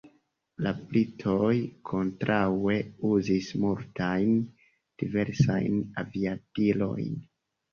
[0.67, 1.51] La britoj
[1.89, 2.79] kontraŭe
[3.11, 4.35] uzis multajn
[5.03, 7.25] diversajn aviadilojn.